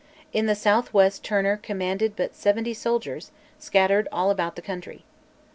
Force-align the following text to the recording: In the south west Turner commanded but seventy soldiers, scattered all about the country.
In 0.33 0.47
the 0.47 0.55
south 0.55 0.95
west 0.95 1.23
Turner 1.23 1.57
commanded 1.57 2.15
but 2.15 2.33
seventy 2.33 2.73
soldiers, 2.73 3.29
scattered 3.59 4.07
all 4.11 4.31
about 4.31 4.55
the 4.55 4.61
country. 4.63 5.03